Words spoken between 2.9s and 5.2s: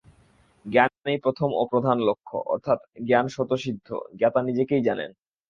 জ্ঞান স্বতঃসিদ্ধ, জ্ঞাতা নিজেকেই জানেন।